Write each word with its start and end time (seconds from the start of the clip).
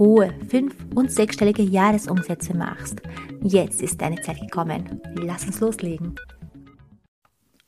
hohe 0.00 0.34
fünf- 0.48 0.74
und 0.94 1.12
sechsstellige 1.12 1.62
Jahresumsätze 1.62 2.56
machst. 2.56 3.02
Jetzt 3.42 3.82
ist 3.82 4.00
deine 4.00 4.20
Zeit 4.22 4.40
gekommen. 4.40 5.00
Lass 5.14 5.44
uns 5.44 5.60
loslegen. 5.60 6.16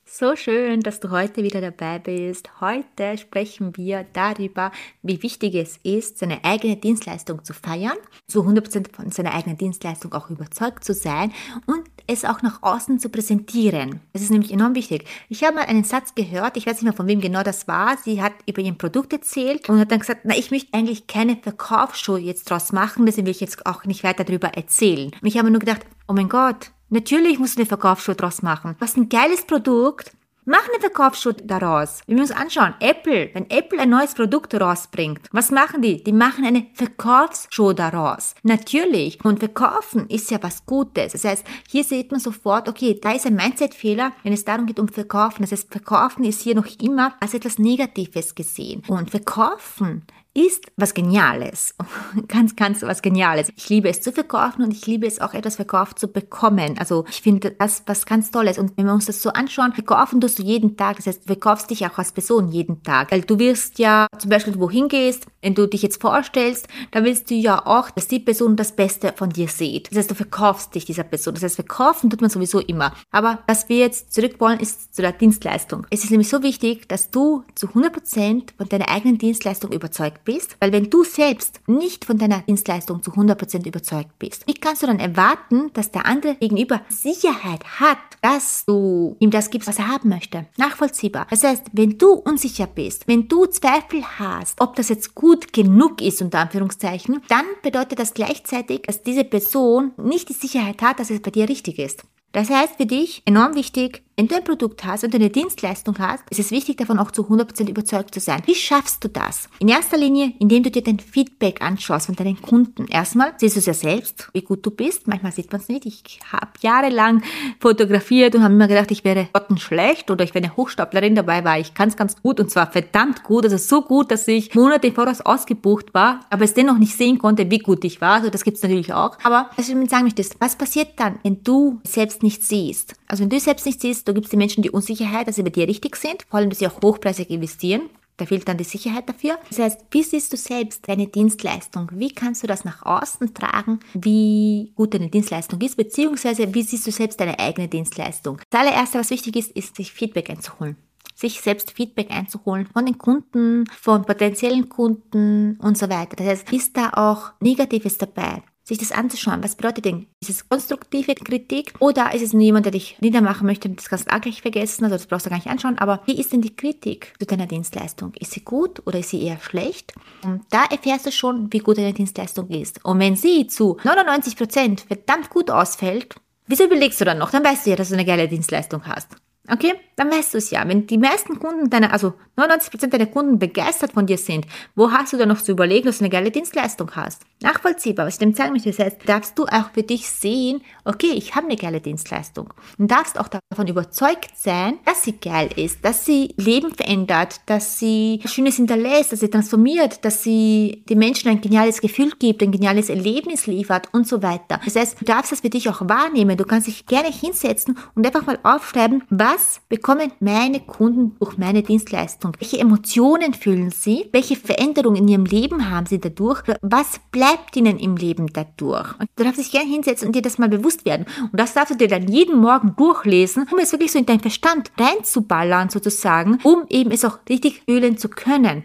So 0.04 0.36
schön, 0.36 0.80
dass 0.80 1.00
du 1.00 1.10
heute 1.10 1.42
wieder 1.42 1.60
dabei 1.60 1.98
bist. 1.98 2.60
Heute 2.60 3.16
sprechen 3.16 3.76
wir 3.76 4.04
darüber, 4.12 4.70
wie 5.02 5.22
wichtig 5.22 5.54
es 5.54 5.78
ist, 5.82 6.18
seine 6.18 6.44
eigene 6.44 6.76
Dienstleistung 6.76 7.44
zu 7.44 7.54
feiern, 7.54 7.96
zu 8.26 8.42
100% 8.42 8.94
von 8.94 9.10
seiner 9.10 9.32
eigenen 9.34 9.56
Dienstleistung 9.56 10.12
auch 10.12 10.28
überzeugt 10.28 10.84
zu 10.84 10.92
sein 10.92 11.32
und 11.66 11.84
es 12.06 12.24
auch 12.24 12.42
nach 12.42 12.62
außen 12.62 12.98
zu 12.98 13.08
präsentieren. 13.08 14.00
Das 14.12 14.22
ist 14.22 14.30
nämlich 14.30 14.52
enorm 14.52 14.74
wichtig. 14.74 15.04
Ich 15.28 15.44
habe 15.44 15.56
mal 15.56 15.66
einen 15.66 15.84
Satz 15.84 16.14
gehört, 16.14 16.56
ich 16.56 16.66
weiß 16.66 16.74
nicht 16.74 16.84
mehr 16.84 16.92
von 16.92 17.06
wem 17.06 17.20
genau 17.20 17.42
das 17.42 17.68
war. 17.68 17.96
Sie 17.96 18.22
hat 18.22 18.32
über 18.46 18.62
ihr 18.62 18.72
Produkt 18.72 19.12
erzählt 19.12 19.68
und 19.68 19.78
hat 19.78 19.90
dann 19.90 20.00
gesagt, 20.00 20.22
na, 20.24 20.36
ich 20.36 20.50
möchte 20.50 20.72
eigentlich 20.74 21.06
keine 21.06 21.36
Verkaufsshow 21.36 22.16
jetzt 22.16 22.50
draus 22.50 22.72
machen, 22.72 23.06
deswegen 23.06 23.26
will 23.26 23.32
ich 23.32 23.40
jetzt 23.40 23.66
auch 23.66 23.84
nicht 23.84 24.04
weiter 24.04 24.24
darüber 24.24 24.48
erzählen. 24.48 25.10
Und 25.20 25.26
ich 25.26 25.38
habe 25.38 25.50
nur 25.50 25.60
gedacht, 25.60 25.82
oh 26.08 26.12
mein 26.12 26.28
Gott, 26.28 26.70
Natürlich 26.92 27.38
musst 27.38 27.56
du 27.56 27.60
eine 27.60 27.66
Verkaufsshow 27.66 28.12
draus 28.12 28.42
machen. 28.42 28.76
Was 28.78 28.98
ein 28.98 29.08
geiles 29.08 29.46
Produkt. 29.46 30.12
Mach 30.44 30.68
eine 30.68 30.80
Verkaufsshow 30.80 31.30
daraus. 31.30 32.00
Wir 32.08 32.16
müssen 32.16 32.32
uns 32.32 32.40
anschauen. 32.40 32.74
Apple, 32.80 33.30
wenn 33.32 33.48
Apple 33.48 33.78
ein 33.78 33.90
neues 33.90 34.14
Produkt 34.14 34.52
rausbringt, 34.54 35.20
was 35.30 35.52
machen 35.52 35.82
die? 35.82 36.02
Die 36.02 36.12
machen 36.12 36.44
eine 36.44 36.66
Verkaufsshow 36.74 37.72
daraus. 37.72 38.34
Natürlich. 38.42 39.24
Und 39.24 39.38
verkaufen 39.38 40.08
ist 40.08 40.32
ja 40.32 40.42
was 40.42 40.66
Gutes. 40.66 41.12
Das 41.12 41.24
heißt, 41.24 41.46
hier 41.68 41.84
sieht 41.84 42.10
man 42.10 42.18
sofort, 42.18 42.68
okay, 42.68 42.98
da 43.00 43.12
ist 43.12 43.24
ein 43.24 43.36
Mindset-Fehler, 43.36 44.10
wenn 44.24 44.32
es 44.32 44.44
darum 44.44 44.66
geht 44.66 44.80
um 44.80 44.88
Verkaufen. 44.88 45.42
Das 45.42 45.52
heißt, 45.52 45.70
Verkaufen 45.70 46.24
ist 46.24 46.40
hier 46.40 46.56
noch 46.56 46.66
immer 46.80 47.14
als 47.20 47.34
etwas 47.34 47.60
Negatives 47.60 48.34
gesehen. 48.34 48.82
Und 48.88 49.12
Verkaufen 49.12 50.06
ist 50.34 50.72
was 50.76 50.94
Geniales. 50.94 51.74
ganz, 52.28 52.56
ganz 52.56 52.82
was 52.82 53.02
Geniales. 53.02 53.50
Ich 53.56 53.68
liebe 53.68 53.88
es 53.88 54.00
zu 54.00 54.12
verkaufen 54.12 54.62
und 54.62 54.72
ich 54.72 54.86
liebe 54.86 55.06
es 55.06 55.20
auch 55.20 55.34
etwas 55.34 55.56
verkauft 55.56 55.98
zu 55.98 56.08
bekommen. 56.08 56.78
Also 56.78 57.04
ich 57.08 57.20
finde 57.20 57.50
das 57.50 57.82
was 57.86 58.06
ganz 58.06 58.30
Tolles. 58.30 58.58
Und 58.58 58.76
wenn 58.76 58.86
wir 58.86 58.94
uns 58.94 59.06
das 59.06 59.22
so 59.22 59.30
anschauen, 59.30 59.72
verkaufen 59.72 60.20
tust 60.20 60.38
du 60.38 60.42
jeden 60.42 60.76
Tag. 60.76 60.96
Das 60.96 61.06
heißt, 61.06 61.22
du 61.22 61.26
verkaufst 61.26 61.70
dich 61.70 61.86
auch 61.86 61.98
als 61.98 62.12
Person 62.12 62.48
jeden 62.48 62.82
Tag. 62.82 63.12
Weil 63.12 63.22
du 63.22 63.38
wirst 63.38 63.78
ja 63.78 64.06
zum 64.18 64.30
Beispiel 64.30 64.58
wohin 64.58 64.88
gehst, 64.88 65.26
wenn 65.42 65.54
du 65.54 65.66
dich 65.66 65.82
jetzt 65.82 66.00
vorstellst, 66.00 66.68
da 66.90 67.04
willst 67.04 67.30
du 67.30 67.34
ja 67.34 67.66
auch, 67.66 67.90
dass 67.90 68.08
die 68.08 68.20
Person 68.20 68.56
das 68.56 68.72
Beste 68.72 69.12
von 69.14 69.30
dir 69.30 69.48
sieht. 69.48 69.90
Das 69.90 69.98
heißt, 69.98 70.10
du 70.10 70.14
verkaufst 70.14 70.74
dich 70.74 70.84
dieser 70.84 71.02
Person. 71.04 71.34
Das 71.34 71.42
heißt, 71.42 71.56
verkaufen 71.56 72.08
tut 72.08 72.20
man 72.20 72.30
sowieso 72.30 72.60
immer. 72.60 72.94
Aber 73.10 73.40
was 73.46 73.68
wir 73.68 73.78
jetzt 73.78 74.14
zurück 74.14 74.36
wollen, 74.38 74.60
ist 74.60 74.94
zu 74.94 75.02
der 75.02 75.12
Dienstleistung. 75.12 75.86
Es 75.90 76.04
ist 76.04 76.10
nämlich 76.10 76.28
so 76.28 76.42
wichtig, 76.42 76.88
dass 76.88 77.10
du 77.10 77.44
zu 77.54 77.66
100% 77.68 78.56
von 78.56 78.68
deiner 78.68 78.88
eigenen 78.88 79.18
Dienstleistung 79.18 79.72
überzeugt 79.72 80.24
bist, 80.24 80.56
weil 80.60 80.72
wenn 80.72 80.90
du 80.90 81.04
selbst 81.04 81.60
nicht 81.66 82.04
von 82.04 82.18
deiner 82.18 82.40
Dienstleistung 82.42 83.02
zu 83.02 83.10
100% 83.10 83.66
überzeugt 83.66 84.18
bist, 84.18 84.46
wie 84.46 84.54
kannst 84.54 84.82
du 84.82 84.86
dann 84.86 85.00
erwarten, 85.00 85.70
dass 85.72 85.90
der 85.90 86.06
andere 86.06 86.36
gegenüber 86.36 86.82
Sicherheit 86.88 87.64
hat, 87.80 87.98
dass 88.20 88.64
du 88.64 89.16
ihm 89.18 89.30
das 89.30 89.50
gibst, 89.50 89.68
was 89.68 89.78
er 89.78 89.88
haben 89.88 90.08
möchte? 90.08 90.46
Nachvollziehbar. 90.56 91.26
Das 91.30 91.42
heißt, 91.42 91.64
wenn 91.72 91.98
du 91.98 92.12
unsicher 92.12 92.66
bist, 92.66 93.08
wenn 93.08 93.28
du 93.28 93.46
Zweifel 93.46 94.04
hast, 94.18 94.60
ob 94.60 94.76
das 94.76 94.88
jetzt 94.88 95.14
gut 95.14 95.31
genug 95.52 96.00
ist, 96.00 96.22
unter 96.22 96.40
Anführungszeichen, 96.40 97.22
dann 97.28 97.44
bedeutet 97.62 97.98
das 97.98 98.14
gleichzeitig, 98.14 98.82
dass 98.82 99.02
diese 99.02 99.24
Person 99.24 99.92
nicht 99.96 100.28
die 100.28 100.34
Sicherheit 100.34 100.82
hat, 100.82 101.00
dass 101.00 101.10
es 101.10 101.20
bei 101.20 101.30
dir 101.30 101.48
richtig 101.48 101.78
ist. 101.78 102.04
Das 102.32 102.48
heißt 102.48 102.76
für 102.76 102.86
dich 102.86 103.22
enorm 103.26 103.54
wichtig, 103.54 104.02
wenn 104.16 104.28
du 104.28 104.36
ein 104.36 104.44
Produkt 104.44 104.84
hast, 104.84 105.02
wenn 105.02 105.10
du 105.10 105.16
eine 105.16 105.30
Dienstleistung 105.30 105.98
hast, 105.98 106.22
ist 106.30 106.38
es 106.38 106.50
wichtig, 106.50 106.76
davon 106.76 106.98
auch 106.98 107.10
zu 107.10 107.22
100% 107.22 107.68
überzeugt 107.68 108.12
zu 108.12 108.20
sein. 108.20 108.42
Wie 108.44 108.54
schaffst 108.54 109.02
du 109.02 109.08
das? 109.08 109.48
In 109.58 109.68
erster 109.68 109.96
Linie, 109.96 110.34
indem 110.38 110.62
du 110.62 110.70
dir 110.70 110.82
dein 110.82 110.98
Feedback 110.98 111.62
anschaust 111.62 112.06
von 112.06 112.14
deinen 112.14 112.40
Kunden. 112.40 112.86
Erstmal 112.88 113.32
siehst 113.38 113.56
du 113.56 113.60
es 113.60 113.66
ja 113.66 113.74
selbst, 113.74 114.28
wie 114.34 114.42
gut 114.42 114.64
du 114.66 114.70
bist. 114.70 115.08
Manchmal 115.08 115.32
sieht 115.32 115.50
man 115.50 115.60
es 115.62 115.68
nicht. 115.68 115.86
Ich 115.86 116.20
habe 116.30 116.52
jahrelang 116.60 117.22
fotografiert 117.58 118.34
und 118.34 118.42
habe 118.42 118.52
immer 118.52 118.68
gedacht, 118.68 118.90
ich 118.90 119.04
wäre 119.04 119.28
schlecht 119.56 120.10
oder 120.10 120.24
ich 120.24 120.34
wäre 120.34 120.44
eine 120.44 120.56
Hochstaplerin. 120.56 121.14
Dabei 121.14 121.44
war 121.44 121.58
ich 121.58 121.72
ganz, 121.74 121.96
ganz 121.96 122.20
gut 122.20 122.38
und 122.38 122.50
zwar 122.50 122.70
verdammt 122.70 123.22
gut. 123.22 123.44
Also 123.44 123.56
so 123.56 123.82
gut, 123.82 124.10
dass 124.10 124.28
ich 124.28 124.54
Monate 124.54 124.92
Voraus 124.92 125.20
ausgebucht 125.20 125.94
war, 125.94 126.20
aber 126.30 126.44
es 126.44 126.54
dennoch 126.54 126.78
nicht 126.78 126.96
sehen 126.96 127.18
konnte, 127.18 127.50
wie 127.50 127.58
gut 127.58 127.84
ich 127.84 128.00
war. 128.00 128.14
Also 128.14 128.30
das 128.30 128.44
gibt 128.44 128.58
es 128.58 128.62
natürlich 128.62 128.92
auch. 128.92 129.16
Aber 129.22 129.50
was 129.56 129.68
ich 129.68 129.74
damit 129.74 129.90
sagen 129.90 130.04
möchte, 130.04 130.20
ist, 130.20 130.36
was 130.38 130.56
passiert 130.56 130.88
dann, 130.96 131.18
wenn 131.22 131.42
du 131.42 131.80
selbst 131.84 132.22
nicht 132.22 132.44
siehst? 132.44 132.94
Also 133.06 133.22
wenn 133.22 133.30
du 133.30 133.40
selbst 133.40 133.66
nicht 133.66 133.80
siehst, 133.80 134.01
du 134.04 134.14
gibst 134.14 134.32
den 134.32 134.38
Menschen 134.38 134.62
die 134.62 134.70
Unsicherheit, 134.70 135.28
dass 135.28 135.36
sie 135.36 135.42
bei 135.42 135.50
dir 135.50 135.68
richtig 135.68 135.96
sind, 135.96 136.24
vor 136.28 136.38
allem, 136.38 136.50
dass 136.50 136.58
sie 136.58 136.66
auch 136.66 136.82
hochpreisig 136.82 137.30
investieren. 137.30 137.82
Da 138.18 138.26
fehlt 138.26 138.46
dann 138.46 138.58
die 138.58 138.64
Sicherheit 138.64 139.08
dafür. 139.08 139.38
Das 139.48 139.58
heißt, 139.58 139.86
wie 139.90 140.02
siehst 140.02 140.32
du 140.32 140.36
selbst 140.36 140.86
deine 140.86 141.06
Dienstleistung? 141.06 141.90
Wie 141.92 142.12
kannst 142.12 142.42
du 142.42 142.46
das 142.46 142.64
nach 142.64 142.84
außen 142.84 143.34
tragen, 143.34 143.80
wie 143.94 144.72
gut 144.76 144.94
deine 144.94 145.08
Dienstleistung 145.08 145.60
ist, 145.60 145.76
beziehungsweise 145.76 146.54
wie 146.54 146.62
siehst 146.62 146.86
du 146.86 146.92
selbst 146.92 147.18
deine 147.20 147.38
eigene 147.38 147.68
Dienstleistung? 147.68 148.40
Das 148.50 148.60
allererste, 148.60 148.98
was 148.98 149.10
wichtig 149.10 149.36
ist, 149.36 149.50
ist, 149.52 149.76
sich 149.76 149.92
Feedback 149.92 150.30
einzuholen 150.30 150.76
sich 151.14 151.40
selbst 151.40 151.72
Feedback 151.72 152.10
einzuholen 152.10 152.66
von 152.66 152.84
den 152.84 152.98
Kunden, 152.98 153.64
von 153.80 154.04
potenziellen 154.04 154.68
Kunden 154.68 155.56
und 155.60 155.78
so 155.78 155.88
weiter. 155.88 156.16
Das 156.16 156.26
heißt, 156.26 156.52
ist 156.52 156.76
da 156.76 156.90
auch 156.94 157.32
Negatives 157.40 157.96
dabei? 157.98 158.42
Sich 158.74 158.88
das 158.88 158.96
anzuschauen. 158.96 159.42
Was 159.42 159.56
bedeutet 159.56 159.84
denn? 159.84 160.06
Ist 160.20 160.30
es 160.30 160.48
konstruktive 160.48 161.14
Kritik 161.14 161.74
oder 161.78 162.14
ist 162.14 162.22
es 162.22 162.32
nur 162.32 162.42
jemand, 162.42 162.66
der 162.66 162.72
dich 162.72 162.96
niedermachen 163.00 163.46
möchte 163.46 163.68
und 163.68 163.78
das 163.78 163.88
kannst 163.88 164.10
du 164.10 164.14
auch 164.14 164.20
gleich 164.20 164.42
vergessen, 164.42 164.84
also 164.84 164.96
das 164.96 165.06
brauchst 165.06 165.26
du 165.26 165.30
gar 165.30 165.36
nicht 165.36 165.48
anschauen, 165.48 165.78
aber 165.78 166.02
wie 166.06 166.18
ist 166.18 166.32
denn 166.32 166.42
die 166.42 166.54
Kritik 166.54 167.14
zu 167.18 167.26
deiner 167.26 167.46
Dienstleistung? 167.46 168.12
Ist 168.18 168.32
sie 168.32 168.44
gut 168.44 168.82
oder 168.86 168.98
ist 168.98 169.10
sie 169.10 169.22
eher 169.22 169.38
schlecht? 169.40 169.94
Und 170.24 170.42
da 170.50 170.64
erfährst 170.64 171.06
du 171.06 171.12
schon, 171.12 171.52
wie 171.52 171.58
gut 171.58 171.78
deine 171.78 171.92
Dienstleistung 171.92 172.48
ist. 172.48 172.84
Und 172.84 172.98
wenn 172.98 173.16
sie 173.16 173.46
zu 173.46 173.78
99 173.84 174.36
Prozent 174.36 174.80
verdammt 174.82 175.30
gut 175.30 175.50
ausfällt, 175.50 176.14
wieso 176.46 176.64
überlegst 176.64 177.00
du 177.00 177.04
dann 177.04 177.18
noch? 177.18 177.30
Dann 177.30 177.44
weißt 177.44 177.66
du 177.66 177.70
ja, 177.70 177.76
dass 177.76 177.88
du 177.88 177.94
eine 177.94 178.04
geile 178.04 178.28
Dienstleistung 178.28 178.86
hast. 178.86 179.08
Okay, 179.52 179.74
dann 179.96 180.10
weißt 180.10 180.32
du 180.32 180.38
es 180.38 180.50
ja. 180.50 180.66
Wenn 180.66 180.86
die 180.86 180.96
meisten 180.96 181.38
Kunden 181.38 181.68
deiner, 181.68 181.92
also 181.92 182.14
99% 182.38 182.86
deiner 182.86 183.04
Kunden 183.04 183.38
begeistert 183.38 183.92
von 183.92 184.06
dir 184.06 184.16
sind, 184.16 184.46
wo 184.74 184.90
hast 184.90 185.12
du 185.12 185.18
dann 185.18 185.28
noch 185.28 185.42
zu 185.42 185.52
überlegen, 185.52 185.84
dass 185.84 185.98
du 185.98 186.04
eine 186.04 186.10
geile 186.10 186.30
Dienstleistung 186.30 186.90
hast? 186.96 187.22
Nachvollziehbar, 187.42 188.06
was 188.06 188.14
ich 188.14 188.18
dem 188.18 188.34
zeigen 188.34 188.54
möchte. 188.54 188.70
Das 188.70 188.78
heißt, 188.78 189.00
darfst 189.04 189.38
du 189.38 189.44
auch 189.44 189.70
für 189.74 189.82
dich 189.82 190.08
sehen, 190.08 190.62
okay, 190.86 191.12
ich 191.14 191.34
habe 191.34 191.48
eine 191.48 191.56
geile 191.56 191.82
Dienstleistung. 191.82 192.54
Und 192.78 192.90
darfst 192.90 193.20
auch 193.20 193.28
davon 193.28 193.68
überzeugt 193.68 194.30
sein, 194.34 194.78
dass 194.86 195.02
sie 195.04 195.18
geil 195.18 195.50
ist, 195.56 195.84
dass 195.84 196.06
sie 196.06 196.34
Leben 196.38 196.74
verändert, 196.74 197.42
dass 197.44 197.78
sie 197.78 198.22
Schönes 198.24 198.56
hinterlässt, 198.56 199.12
dass 199.12 199.20
sie 199.20 199.28
transformiert, 199.28 200.02
dass 200.06 200.22
sie 200.22 200.82
den 200.88 200.98
Menschen 200.98 201.28
ein 201.28 201.42
geniales 201.42 201.82
Gefühl 201.82 202.12
gibt, 202.18 202.42
ein 202.42 202.52
geniales 202.52 202.88
Erlebnis 202.88 203.46
liefert 203.46 203.88
und 203.92 204.08
so 204.08 204.22
weiter. 204.22 204.60
Das 204.64 204.76
heißt, 204.76 205.00
du 205.00 205.04
darfst 205.04 205.32
das 205.32 205.40
für 205.40 205.50
dich 205.50 205.68
auch 205.68 205.82
wahrnehmen. 205.82 206.38
Du 206.38 206.44
kannst 206.44 206.68
dich 206.68 206.86
gerne 206.86 207.12
hinsetzen 207.12 207.76
und 207.94 208.06
einfach 208.06 208.24
mal 208.24 208.38
aufschreiben, 208.42 209.02
was 209.10 209.41
was 209.42 209.60
bekommen 209.68 210.12
meine 210.20 210.60
Kunden 210.60 211.16
durch 211.18 211.36
meine 211.36 211.64
Dienstleistung? 211.64 212.32
Welche 212.38 212.58
Emotionen 212.58 213.34
fühlen 213.34 213.70
sie? 213.70 214.08
Welche 214.12 214.36
Veränderungen 214.36 214.96
in 214.96 215.08
ihrem 215.08 215.24
Leben 215.24 215.68
haben 215.68 215.86
sie 215.86 215.98
dadurch? 215.98 216.42
Was 216.60 217.00
bleibt 217.10 217.56
ihnen 217.56 217.80
im 217.80 217.96
Leben 217.96 218.28
dadurch? 218.32 218.98
Und 219.00 219.08
du 219.16 219.24
darfst 219.24 219.40
dich 219.40 219.50
gerne 219.50 219.68
hinsetzen 219.68 220.06
und 220.06 220.14
dir 220.14 220.22
das 220.22 220.38
mal 220.38 220.48
bewusst 220.48 220.84
werden. 220.84 221.06
Und 221.20 221.40
das 221.40 221.54
darfst 221.54 221.72
du 221.72 221.76
dir 221.76 221.88
dann 221.88 222.06
jeden 222.06 222.38
Morgen 222.38 222.76
durchlesen, 222.76 223.48
um 223.50 223.58
es 223.58 223.72
wirklich 223.72 223.90
so 223.90 223.98
in 223.98 224.06
deinen 224.06 224.20
Verstand 224.20 224.70
reinzuballern 224.78 225.70
sozusagen, 225.70 226.38
um 226.44 226.64
eben 226.68 226.92
es 226.92 227.04
auch 227.04 227.18
richtig 227.28 227.62
fühlen 227.66 227.96
zu 227.98 228.08
können 228.08 228.62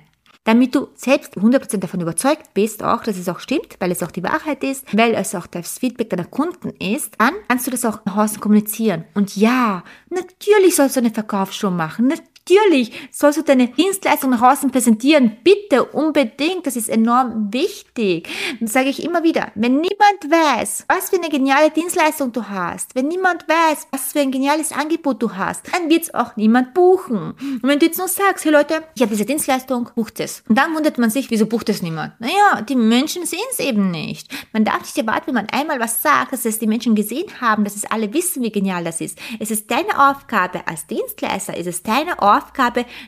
damit 0.47 0.73
du 0.73 0.87
selbst 0.95 1.35
100% 1.35 1.79
davon 1.79 1.99
überzeugt 1.99 2.53
bist, 2.53 2.81
auch, 2.81 3.03
dass 3.03 3.17
es 3.17 3.27
auch 3.27 3.41
stimmt, 3.41 3.75
weil 3.79 3.91
es 3.91 4.01
auch 4.01 4.11
die 4.11 4.23
Wahrheit 4.23 4.63
ist, 4.63 4.85
weil 4.97 5.13
es 5.13 5.35
auch 5.35 5.45
das 5.45 5.77
Feedback 5.77 6.09
deiner 6.09 6.23
Kunden 6.23 6.69
ist, 6.79 7.15
dann 7.19 7.33
kannst 7.49 7.67
du 7.67 7.71
das 7.71 7.83
auch 7.83 8.05
nach 8.05 8.15
außen 8.15 8.39
kommunizieren. 8.39 9.03
Und 9.13 9.35
ja, 9.35 9.83
natürlich 10.09 10.77
sollst 10.77 10.95
du 10.95 11.01
eine 11.01 11.11
Verkaufsshow 11.11 11.69
machen. 11.69 12.07
Natürlich 12.07 12.36
Natürlich 12.47 12.93
sollst 13.11 13.37
du 13.37 13.43
deine 13.43 13.67
Dienstleistung 13.67 14.29
nach 14.29 14.41
außen 14.41 14.71
präsentieren. 14.71 15.37
Bitte, 15.43 15.83
unbedingt. 15.83 16.65
Das 16.65 16.77
ist 16.77 16.87
enorm 16.87 17.51
wichtig. 17.51 18.29
Das 18.61 18.71
sage 18.71 18.87
ich 18.87 19.03
immer 19.03 19.23
wieder. 19.23 19.51
Wenn 19.55 19.81
niemand 19.81 20.29
weiß, 20.29 20.85
was 20.87 21.09
für 21.09 21.17
eine 21.17 21.29
geniale 21.29 21.71
Dienstleistung 21.71 22.31
du 22.31 22.47
hast, 22.47 22.95
wenn 22.95 23.09
niemand 23.09 23.45
weiß, 23.49 23.87
was 23.91 24.13
für 24.13 24.21
ein 24.21 24.31
geniales 24.31 24.71
Angebot 24.71 25.21
du 25.21 25.35
hast, 25.35 25.65
dann 25.73 25.89
wird 25.89 26.03
es 26.03 26.13
auch 26.13 26.37
niemand 26.37 26.73
buchen. 26.73 27.33
Und 27.41 27.63
wenn 27.63 27.79
du 27.79 27.85
jetzt 27.85 27.97
nur 27.97 28.07
sagst, 28.07 28.45
hey 28.45 28.51
Leute, 28.53 28.81
ich 28.95 29.01
habe 29.01 29.11
diese 29.11 29.25
Dienstleistung, 29.25 29.89
bucht 29.93 30.21
es. 30.21 30.43
Und 30.47 30.57
dann 30.57 30.73
wundert 30.73 30.97
man 30.97 31.09
sich, 31.09 31.29
wieso 31.29 31.47
bucht 31.47 31.67
es 31.67 31.81
niemand? 31.81 32.19
Naja, 32.21 32.61
die 32.61 32.75
Menschen 32.75 33.25
sehen 33.25 33.39
es 33.51 33.59
eben 33.59 33.91
nicht. 33.91 34.31
Man 34.53 34.63
darf 34.63 34.81
nicht 34.81 34.97
erwarten, 34.97 35.27
wenn 35.27 35.35
man 35.35 35.49
einmal 35.49 35.81
was 35.81 36.01
sagt, 36.01 36.31
dass 36.31 36.45
es 36.45 36.59
die 36.59 36.67
Menschen 36.67 36.95
gesehen 36.95 37.41
haben, 37.41 37.65
dass 37.65 37.75
es 37.75 37.85
alle 37.85 38.13
wissen, 38.13 38.41
wie 38.41 38.51
genial 38.51 38.85
das 38.85 39.01
ist. 39.01 39.19
Es 39.39 39.51
ist 39.51 39.69
deine 39.69 40.09
Aufgabe 40.09 40.65
als 40.65 40.87
Dienstleister, 40.87 41.57
es 41.57 41.67
ist 41.67 41.85
deine 41.85 42.21
Aufgabe, 42.21 42.36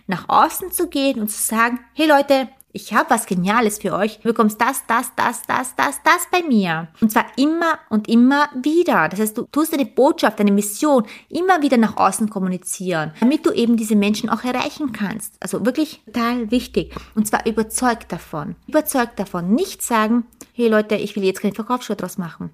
nach 0.07 0.27
außen 0.27 0.71
zu 0.71 0.87
gehen 0.87 1.19
und 1.19 1.29
zu 1.29 1.41
sagen, 1.41 1.79
hey 1.93 2.07
Leute, 2.07 2.49
ich 2.71 2.93
habe 2.93 3.09
was 3.09 3.25
Geniales 3.25 3.79
für 3.79 3.93
euch. 3.93 4.17
Du 4.17 4.29
bekommst 4.29 4.61
das, 4.61 4.85
das, 4.85 5.13
das, 5.15 5.41
das, 5.47 5.75
das, 5.75 6.01
das 6.03 6.27
bei 6.31 6.43
mir. 6.43 6.87
Und 7.01 7.11
zwar 7.11 7.25
immer 7.35 7.79
und 7.89 8.07
immer 8.07 8.49
wieder. 8.61 9.09
Das 9.09 9.19
heißt, 9.19 9.37
du 9.37 9.47
tust 9.51 9.73
deine 9.73 9.87
Botschaft, 9.87 10.39
deine 10.39 10.51
Mission 10.51 11.05
immer 11.29 11.61
wieder 11.61 11.77
nach 11.77 11.97
außen 11.97 12.29
kommunizieren, 12.29 13.13
damit 13.19 13.45
du 13.45 13.51
eben 13.51 13.75
diese 13.75 13.95
Menschen 13.95 14.29
auch 14.29 14.43
erreichen 14.43 14.91
kannst. 14.91 15.35
Also 15.39 15.65
wirklich 15.65 16.01
total 16.05 16.51
wichtig. 16.51 16.93
Und 17.15 17.27
zwar 17.27 17.45
überzeugt 17.45 18.11
davon. 18.11 18.55
Überzeugt 18.67 19.19
davon. 19.19 19.53
Nicht 19.53 19.81
sagen, 19.81 20.25
hey 20.53 20.67
Leute, 20.67 20.95
ich 20.95 21.15
will 21.15 21.23
jetzt 21.23 21.41
keinen 21.41 21.55
Verkaufsschritt 21.55 22.01
draus 22.01 22.17
machen. 22.17 22.51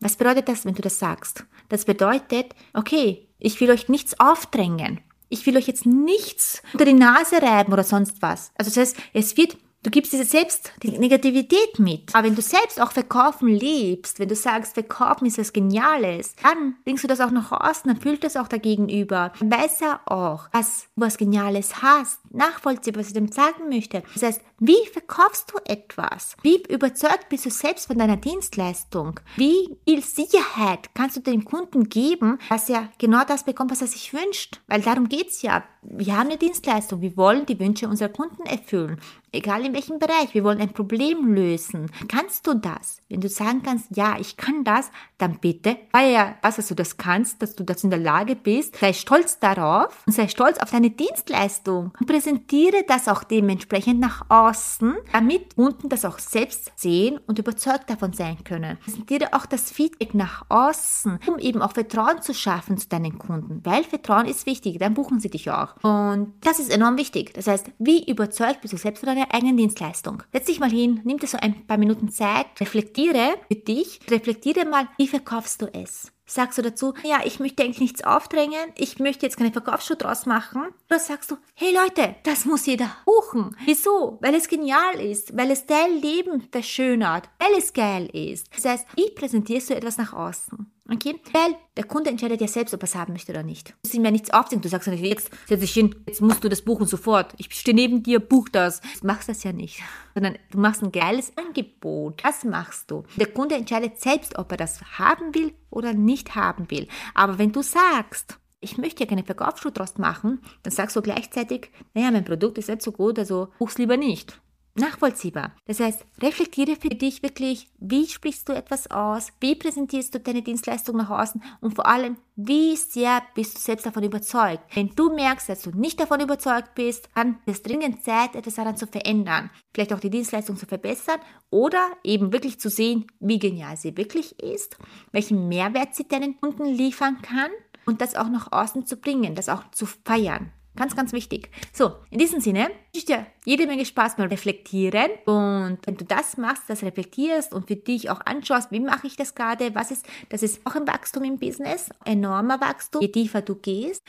Was 0.00 0.16
bedeutet 0.16 0.48
das, 0.48 0.64
wenn 0.64 0.74
du 0.74 0.82
das 0.82 0.98
sagst? 0.98 1.44
Das 1.68 1.84
bedeutet, 1.84 2.54
okay, 2.72 3.28
ich 3.38 3.60
will 3.60 3.70
euch 3.70 3.88
nichts 3.88 4.18
aufdrängen. 4.18 5.00
Ich 5.28 5.44
will 5.46 5.56
euch 5.56 5.66
jetzt 5.66 5.86
nichts 5.86 6.62
unter 6.72 6.84
die 6.84 6.94
Nase 6.94 7.42
reiben 7.42 7.72
oder 7.72 7.84
sonst 7.84 8.22
was. 8.22 8.50
Also 8.56 8.70
das 8.70 8.76
heißt, 8.76 8.96
es 9.12 9.36
wird 9.36 9.56
Du 9.84 9.90
gibst 9.90 10.12
dir 10.12 10.24
selbst 10.24 10.72
die 10.82 10.98
Negativität 10.98 11.78
mit. 11.78 12.12
Aber 12.12 12.26
wenn 12.26 12.34
du 12.34 12.42
selbst 12.42 12.80
auch 12.80 12.90
Verkaufen 12.90 13.46
liebst, 13.48 14.18
wenn 14.18 14.28
du 14.28 14.34
sagst, 14.34 14.74
Verkaufen 14.74 15.26
ist 15.26 15.38
was 15.38 15.52
Geniales, 15.52 16.34
dann 16.42 16.74
bringst 16.84 17.04
du 17.04 17.08
das 17.08 17.20
auch 17.20 17.30
nach 17.30 17.52
außen, 17.52 17.84
dann 17.86 18.00
fühlt 18.00 18.24
das 18.24 18.36
auch 18.36 18.48
der 18.48 18.58
Gegenüber. 18.58 19.32
Dann 19.38 19.52
weiß 19.52 19.82
er 19.82 20.00
auch, 20.06 20.48
dass 20.48 20.88
du 20.96 21.02
was 21.02 21.16
Geniales 21.16 21.80
hast, 21.80 22.18
nachvollziehbar, 22.32 23.00
was 23.00 23.08
ich 23.08 23.14
dem 23.14 23.30
sagen 23.30 23.68
möchte. 23.68 24.02
Das 24.14 24.22
heißt, 24.24 24.40
wie 24.58 24.84
verkaufst 24.92 25.52
du 25.52 25.58
etwas? 25.72 26.36
Wie 26.42 26.60
überzeugt 26.68 27.28
bist 27.28 27.46
du 27.46 27.50
selbst 27.50 27.86
von 27.86 27.98
deiner 27.98 28.16
Dienstleistung? 28.16 29.20
Wie 29.36 29.78
viel 29.86 30.02
Sicherheit 30.02 30.92
kannst 30.94 31.16
du 31.16 31.20
dem 31.20 31.44
Kunden 31.44 31.88
geben, 31.88 32.38
dass 32.48 32.68
er 32.68 32.88
genau 32.98 33.22
das 33.24 33.44
bekommt, 33.44 33.70
was 33.70 33.82
er 33.82 33.86
sich 33.86 34.12
wünscht? 34.12 34.60
Weil 34.66 34.82
darum 34.82 35.08
geht's 35.08 35.42
ja. 35.42 35.62
Wir 35.90 36.16
haben 36.16 36.28
eine 36.28 36.38
Dienstleistung. 36.38 37.00
Wir 37.00 37.16
wollen 37.16 37.46
die 37.46 37.58
Wünsche 37.58 37.88
unserer 37.88 38.10
Kunden 38.10 38.42
erfüllen. 38.46 39.00
Egal 39.32 39.64
in 39.64 39.74
welchem 39.74 39.98
Bereich. 39.98 40.32
Wir 40.32 40.44
wollen 40.44 40.60
ein 40.60 40.72
Problem 40.72 41.34
lösen. 41.34 41.90
Kannst 42.08 42.46
du 42.46 42.54
das? 42.54 43.00
Wenn 43.08 43.20
du 43.20 43.28
sagen 43.28 43.62
kannst, 43.62 43.96
ja, 43.96 44.16
ich 44.18 44.36
kann 44.36 44.64
das, 44.64 44.90
dann 45.18 45.38
bitte, 45.38 45.76
weil 45.92 46.12
ja, 46.12 46.36
was, 46.42 46.56
dass 46.56 46.68
du 46.68 46.74
das 46.74 46.96
kannst, 46.96 47.42
dass 47.42 47.54
du 47.54 47.64
das 47.64 47.84
in 47.84 47.90
der 47.90 47.98
Lage 47.98 48.36
bist, 48.36 48.76
sei 48.76 48.92
stolz 48.92 49.38
darauf 49.38 50.02
und 50.06 50.12
sei 50.12 50.28
stolz 50.28 50.58
auf 50.58 50.70
deine 50.70 50.90
Dienstleistung 50.90 51.92
und 51.98 52.06
präsentiere 52.06 52.84
das 52.86 53.08
auch 53.08 53.22
dementsprechend 53.24 54.00
nach 54.00 54.24
außen 54.30 54.58
außen, 54.78 54.94
damit 55.12 55.56
Kunden 55.56 55.88
das 55.88 56.04
auch 56.04 56.18
selbst 56.18 56.72
sehen 56.76 57.18
und 57.26 57.38
überzeugt 57.38 57.90
davon 57.90 58.12
sein 58.12 58.42
können. 58.44 58.78
Präsentiere 58.78 59.32
auch 59.32 59.46
das 59.46 59.70
Feedback 59.70 60.14
nach 60.14 60.44
außen, 60.48 61.18
um 61.26 61.38
eben 61.38 61.62
auch 61.62 61.72
Vertrauen 61.72 62.22
zu 62.22 62.34
schaffen 62.34 62.78
zu 62.78 62.88
deinen 62.88 63.18
Kunden, 63.18 63.60
weil 63.64 63.84
Vertrauen 63.84 64.26
ist 64.26 64.46
wichtig, 64.46 64.78
dann 64.78 64.94
buchen 64.94 65.20
sie 65.20 65.30
dich 65.30 65.50
auch. 65.50 65.74
Und 65.82 66.34
das 66.40 66.58
ist 66.58 66.70
enorm 66.70 66.96
wichtig. 66.98 67.34
Das 67.34 67.46
heißt, 67.46 67.70
wie 67.78 68.08
überzeugt 68.10 68.60
bist 68.60 68.74
du 68.74 68.78
selbst 68.78 69.00
von 69.00 69.08
deiner 69.08 69.32
eigenen 69.32 69.56
Dienstleistung? 69.56 70.22
Setz 70.32 70.46
dich 70.46 70.60
mal 70.60 70.70
hin, 70.70 71.00
nimm 71.04 71.18
dir 71.18 71.26
so 71.26 71.38
ein 71.38 71.66
paar 71.66 71.78
Minuten 71.78 72.10
Zeit, 72.10 72.46
reflektiere 72.60 73.34
für 73.48 73.56
dich, 73.56 74.00
reflektiere 74.10 74.64
mal, 74.64 74.88
wie 74.96 75.08
verkaufst 75.08 75.62
du 75.62 75.66
es? 75.66 76.12
Sagst 76.30 76.58
du 76.58 76.62
dazu, 76.62 76.92
ja, 77.04 77.20
ich 77.24 77.40
möchte 77.40 77.62
eigentlich 77.62 77.80
nichts 77.80 78.04
aufdrängen, 78.04 78.72
ich 78.76 78.98
möchte 78.98 79.24
jetzt 79.24 79.38
keine 79.38 79.50
Verkaufsshow 79.50 79.94
draus 79.94 80.26
machen? 80.26 80.62
Oder 80.90 80.98
sagst 80.98 81.30
du, 81.30 81.38
hey 81.54 81.74
Leute, 81.74 82.16
das 82.22 82.44
muss 82.44 82.66
jeder 82.66 82.90
buchen. 83.06 83.56
Wieso? 83.64 84.18
Weil 84.20 84.34
es 84.34 84.46
genial 84.46 85.00
ist, 85.00 85.34
weil 85.34 85.50
es 85.50 85.64
dein 85.64 85.96
Leben 86.02 86.46
verschönert, 86.52 87.30
weil 87.38 87.58
es 87.58 87.72
geil 87.72 88.10
ist. 88.12 88.54
Das 88.54 88.66
heißt, 88.66 88.86
wie 88.94 89.10
präsentierst 89.12 89.70
du 89.70 89.74
etwas 89.74 89.96
nach 89.96 90.12
außen? 90.12 90.70
Okay? 90.90 91.20
Weil 91.32 91.54
der 91.76 91.84
Kunde 91.84 92.10
entscheidet 92.10 92.40
ja 92.40 92.48
selbst, 92.48 92.72
ob 92.72 92.82
er 92.82 92.84
es 92.84 92.94
haben 92.94 93.12
möchte 93.12 93.32
oder 93.32 93.42
nicht. 93.42 93.70
Du 93.70 93.74
musst 93.82 93.94
ihm 93.94 94.04
ja 94.04 94.10
nichts 94.10 94.30
aufzwingen. 94.30 94.62
Du 94.62 94.68
sagst 94.68 94.86
ja 94.86 94.92
nicht, 94.92 95.04
jetzt 95.04 95.30
setz 95.46 95.60
dich 95.60 95.72
hin, 95.72 95.94
jetzt 96.06 96.22
musst 96.22 96.42
du 96.42 96.48
das 96.48 96.62
buchen 96.62 96.86
sofort. 96.86 97.34
Ich 97.36 97.52
stehe 97.52 97.74
neben 97.74 98.02
dir, 98.02 98.20
buch 98.20 98.48
das. 98.48 98.80
Du 98.80 99.06
machst 99.06 99.28
das 99.28 99.44
ja 99.44 99.52
nicht. 99.52 99.82
Sondern 100.14 100.38
du 100.50 100.58
machst 100.58 100.82
ein 100.82 100.92
geiles 100.92 101.32
Angebot. 101.36 102.24
Das 102.24 102.44
machst 102.44 102.90
du. 102.90 103.04
Der 103.16 103.26
Kunde 103.26 103.56
entscheidet 103.56 104.00
selbst, 104.00 104.38
ob 104.38 104.50
er 104.50 104.56
das 104.56 104.80
haben 104.98 105.34
will 105.34 105.52
oder 105.70 105.92
nicht 105.92 106.34
haben 106.34 106.70
will. 106.70 106.88
Aber 107.14 107.38
wenn 107.38 107.52
du 107.52 107.62
sagst, 107.62 108.38
ich 108.60 108.78
möchte 108.78 109.04
ja 109.04 109.08
keine 109.08 109.24
Verkaufsschule 109.24 109.72
draus 109.72 109.98
machen, 109.98 110.40
dann 110.62 110.72
sagst 110.72 110.96
du 110.96 111.02
gleichzeitig, 111.02 111.70
naja, 111.94 112.10
mein 112.10 112.24
Produkt 112.24 112.58
ist 112.58 112.68
nicht 112.68 112.82
so 112.82 112.92
gut, 112.92 113.18
also 113.18 113.48
buch's 113.58 113.78
lieber 113.78 113.96
nicht 113.96 114.40
nachvollziehbar. 114.78 115.52
Das 115.66 115.80
heißt, 115.80 116.04
reflektiere 116.22 116.76
für 116.76 116.88
dich 116.88 117.22
wirklich, 117.22 117.68
wie 117.78 118.06
sprichst 118.06 118.48
du 118.48 118.52
etwas 118.52 118.90
aus, 118.90 119.28
wie 119.40 119.54
präsentierst 119.54 120.14
du 120.14 120.20
deine 120.20 120.42
Dienstleistung 120.42 120.96
nach 120.96 121.10
außen 121.10 121.42
und 121.60 121.74
vor 121.74 121.86
allem, 121.86 122.16
wie 122.36 122.76
sehr 122.76 123.22
bist 123.34 123.56
du 123.56 123.60
selbst 123.60 123.86
davon 123.86 124.04
überzeugt. 124.04 124.62
Wenn 124.74 124.94
du 124.94 125.12
merkst, 125.14 125.48
dass 125.48 125.62
du 125.62 125.70
nicht 125.70 126.00
davon 126.00 126.20
überzeugt 126.20 126.74
bist, 126.74 127.08
dann 127.14 127.38
ist 127.46 127.56
es 127.56 127.62
dringend 127.62 128.04
Zeit, 128.04 128.36
etwas 128.36 128.54
daran 128.54 128.76
zu 128.76 128.86
verändern. 128.86 129.50
Vielleicht 129.74 129.92
auch 129.92 130.00
die 130.00 130.10
Dienstleistung 130.10 130.56
zu 130.56 130.66
verbessern 130.66 131.20
oder 131.50 131.88
eben 132.04 132.32
wirklich 132.32 132.60
zu 132.60 132.70
sehen, 132.70 133.06
wie 133.20 133.38
genial 133.38 133.76
sie 133.76 133.96
wirklich 133.96 134.38
ist, 134.40 134.76
welchen 135.12 135.48
Mehrwert 135.48 135.94
sie 135.94 136.06
deinen 136.06 136.40
Kunden 136.40 136.66
liefern 136.66 137.20
kann 137.22 137.50
und 137.86 138.00
das 138.00 138.14
auch 138.14 138.28
nach 138.28 138.52
außen 138.52 138.86
zu 138.86 138.96
bringen, 138.96 139.34
das 139.34 139.48
auch 139.48 139.70
zu 139.70 139.86
feiern. 139.86 140.52
Ganz, 140.78 140.94
ganz 140.94 141.12
wichtig. 141.12 141.50
So, 141.72 141.90
in 142.08 142.20
diesem 142.20 142.40
Sinne 142.40 142.60
wünsche 142.60 142.76
ich 142.92 143.04
dir 143.04 143.26
jede 143.44 143.66
Menge 143.66 143.84
Spaß 143.84 144.14
beim 144.14 144.28
Reflektieren. 144.28 145.10
Und 145.26 145.78
wenn 145.84 145.96
du 145.96 146.04
das 146.04 146.36
machst, 146.36 146.62
das 146.68 146.84
reflektierst 146.84 147.52
und 147.52 147.66
für 147.66 147.74
dich 147.74 148.10
auch 148.10 148.20
anschaust, 148.24 148.70
wie 148.70 148.78
mache 148.78 149.08
ich 149.08 149.16
das 149.16 149.34
gerade, 149.34 149.74
was 149.74 149.90
ist, 149.90 150.06
das 150.28 150.44
ist 150.44 150.64
auch 150.64 150.76
ein 150.76 150.86
Wachstum 150.86 151.24
im 151.24 151.40
Business, 151.40 151.88
enormer 152.04 152.60
Wachstum, 152.60 153.02
je 153.02 153.08
tiefer 153.08 153.42
du 153.42 153.56
gehst. 153.56 154.04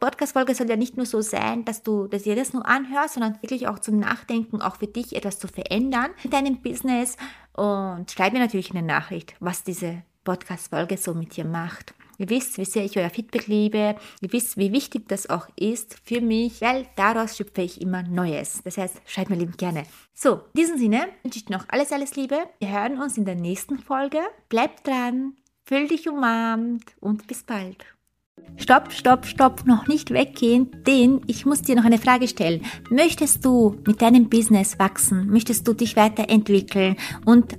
Podcast-Folge 0.00 0.54
soll 0.54 0.68
ja 0.68 0.76
nicht 0.76 0.98
nur 0.98 1.06
so 1.06 1.22
sein, 1.22 1.64
dass 1.64 1.82
du 1.82 2.08
dass 2.08 2.24
dir 2.24 2.36
das 2.36 2.52
nur 2.52 2.66
anhörst, 2.66 3.14
sondern 3.14 3.40
wirklich 3.40 3.66
auch 3.68 3.78
zum 3.78 3.98
Nachdenken, 3.98 4.60
auch 4.60 4.76
für 4.76 4.88
dich 4.88 5.16
etwas 5.16 5.38
zu 5.38 5.48
verändern 5.48 6.10
in 6.24 6.30
deinem 6.30 6.60
Business. 6.60 7.16
Und 7.54 8.10
schreib 8.10 8.34
mir 8.34 8.40
natürlich 8.40 8.72
eine 8.72 8.82
Nachricht, 8.82 9.34
was 9.40 9.64
diese 9.64 10.02
Podcast-Folge 10.24 10.98
so 10.98 11.14
mit 11.14 11.36
dir 11.36 11.46
macht. 11.46 11.94
Ihr 12.22 12.30
wisst, 12.30 12.56
wie 12.56 12.64
sehr 12.64 12.84
ich 12.84 12.96
euer 12.96 13.10
Feedback 13.10 13.48
liebe. 13.48 13.96
Ihr 14.20 14.32
wisst, 14.32 14.56
wie 14.56 14.70
wichtig 14.70 15.08
das 15.08 15.28
auch 15.28 15.48
ist 15.56 15.96
für 16.04 16.20
mich, 16.20 16.60
weil 16.60 16.86
daraus 16.94 17.36
schöpfe 17.36 17.62
ich 17.62 17.80
immer 17.80 18.04
Neues. 18.04 18.60
Das 18.62 18.78
heißt, 18.78 19.02
schreibt 19.06 19.28
mir 19.28 19.34
lieb 19.34 19.58
gerne. 19.58 19.82
So, 20.14 20.34
in 20.34 20.60
diesem 20.60 20.78
Sinne 20.78 21.08
wünsche 21.24 21.40
ich 21.40 21.48
noch 21.48 21.64
alles, 21.66 21.90
alles 21.90 22.14
Liebe. 22.14 22.36
Wir 22.60 22.70
hören 22.70 23.02
uns 23.02 23.18
in 23.18 23.24
der 23.24 23.34
nächsten 23.34 23.76
Folge. 23.76 24.20
Bleibt 24.48 24.86
dran, 24.86 25.32
fühl 25.64 25.88
dich 25.88 26.08
umarmt 26.08 26.84
und 27.00 27.26
bis 27.26 27.42
bald. 27.42 27.84
Stopp, 28.56 28.92
stopp, 28.92 29.26
stopp, 29.26 29.66
noch 29.66 29.88
nicht 29.88 30.12
weggehen, 30.12 30.70
denn 30.86 31.22
ich 31.26 31.44
muss 31.44 31.62
dir 31.62 31.74
noch 31.74 31.84
eine 31.84 31.98
Frage 31.98 32.28
stellen. 32.28 32.64
Möchtest 32.88 33.44
du 33.44 33.80
mit 33.84 34.00
deinem 34.00 34.28
Business 34.28 34.78
wachsen? 34.78 35.28
Möchtest 35.28 35.66
du 35.66 35.72
dich 35.72 35.96
weiterentwickeln 35.96 36.94
und 37.24 37.58